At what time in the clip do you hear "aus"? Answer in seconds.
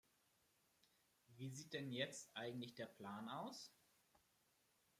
3.29-3.71